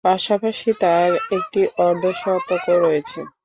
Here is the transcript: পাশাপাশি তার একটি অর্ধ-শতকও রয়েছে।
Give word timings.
পাশাপাশি 0.03 0.69
তার 0.79 1.11
একটি 1.31 1.61
অর্ধ-শতকও 1.77 2.75
রয়েছে। 2.79 3.19